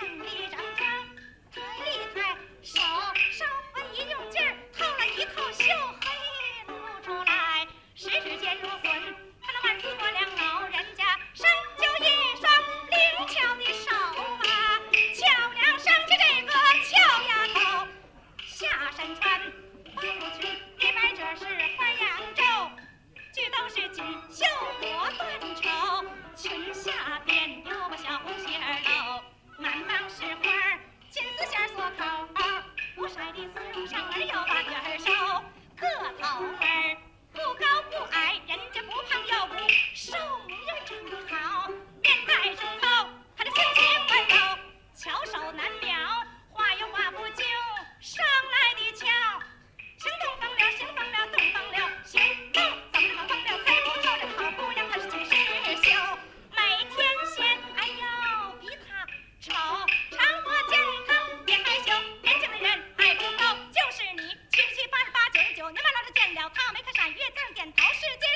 [0.00, 0.37] to me.
[66.38, 68.27] 了，他没看闪月，正点头是。